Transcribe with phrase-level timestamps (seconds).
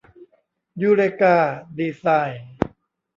[0.81, 1.35] ยูเรกา
[1.77, 2.49] ดีไซน์